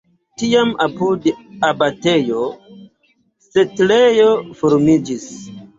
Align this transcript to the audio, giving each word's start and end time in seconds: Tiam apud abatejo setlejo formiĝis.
Tiam 0.41 0.71
apud 0.85 1.27
abatejo 1.69 2.41
setlejo 3.51 4.29
formiĝis. 4.63 5.33